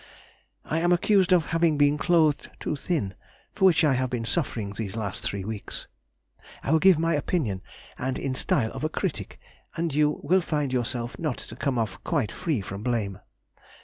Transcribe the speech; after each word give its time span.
I 0.65 0.79
am 0.79 0.91
accused 0.91 1.31
of 1.31 1.51
having 1.53 1.77
been 1.77 1.99
clothed 1.99 2.49
too 2.59 2.75
thin, 2.75 3.13
for 3.53 3.65
which 3.65 3.83
I 3.83 3.93
have 3.93 4.09
been 4.09 4.25
suffering 4.25 4.71
these 4.73 4.95
last 4.95 5.21
three 5.21 5.45
weeks.... 5.45 5.85
I 6.63 6.71
will 6.71 6.79
give 6.79 6.97
my 6.97 7.13
opinion, 7.13 7.61
and 7.99 8.17
in 8.17 8.33
style 8.33 8.71
of 8.71 8.83
a 8.83 8.89
critic, 8.89 9.39
and 9.75 9.93
you 9.93 10.19
will 10.23 10.41
find 10.41 10.73
yourself 10.73 11.19
not 11.19 11.37
to 11.37 11.55
come 11.55 11.77
off 11.77 12.03
quite 12.03 12.31
free 12.31 12.61
from 12.61 12.81
blame. 12.81 13.19